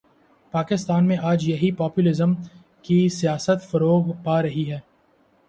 [0.51, 2.33] پاکستان میں آج یہی پاپولزم
[2.81, 4.79] کی سیاست فروغ پا رہی ہے۔